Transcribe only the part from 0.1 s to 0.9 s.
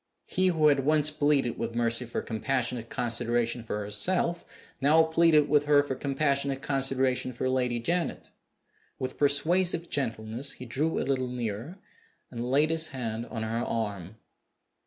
He who had